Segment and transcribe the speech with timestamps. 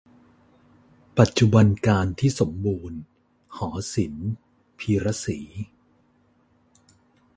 [1.17, 2.99] ปัจจุบันกาลที่สมบูรณ์
[3.55, 4.17] หอศิลป
[4.79, 5.39] พีระศรี